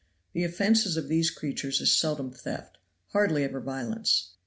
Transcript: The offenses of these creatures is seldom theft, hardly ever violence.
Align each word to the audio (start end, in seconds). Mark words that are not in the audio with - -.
The 0.33 0.43
offenses 0.43 0.97
of 0.97 1.09
these 1.09 1.29
creatures 1.29 1.79
is 1.79 1.95
seldom 1.95 2.31
theft, 2.31 2.79
hardly 3.09 3.43
ever 3.43 3.61
violence. 3.61 4.31